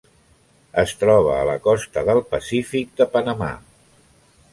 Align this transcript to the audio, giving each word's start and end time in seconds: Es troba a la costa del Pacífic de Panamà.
Es 0.83 0.93
troba 1.01 1.35
a 1.41 1.43
la 1.49 1.57
costa 1.67 2.03
del 2.07 2.21
Pacífic 2.31 2.97
de 3.03 3.07
Panamà. 3.17 3.51